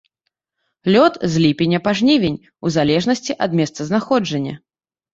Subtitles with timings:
[0.95, 4.61] Лёт з ліпеня па жнівень у залежнасці ад месцазнаходжання.